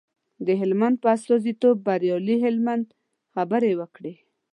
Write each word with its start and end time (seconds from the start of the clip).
د 0.45 0.47
هلمند 0.61 0.95
په 1.03 1.07
استازیتوب 1.15 1.75
بریالي 1.87 2.35
هلمند 2.45 2.85
خبرې 3.33 3.71
وکړې. 3.79 4.13